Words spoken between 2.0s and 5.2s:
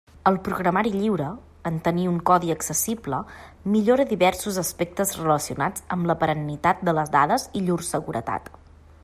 un codi accessible, millora diversos aspectes